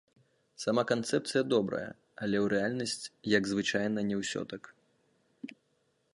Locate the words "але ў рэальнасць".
2.27-3.05